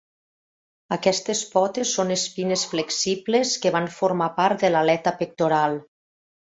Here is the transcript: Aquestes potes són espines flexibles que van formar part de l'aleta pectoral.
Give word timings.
Aquestes 0.95 1.43
potes 1.51 1.91
són 1.99 2.15
espines 2.17 2.65
flexibles 2.73 3.55
que 3.67 3.75
van 3.79 3.93
formar 4.01 4.33
part 4.43 4.67
de 4.67 4.77
l'aleta 4.77 5.19
pectoral. 5.25 5.83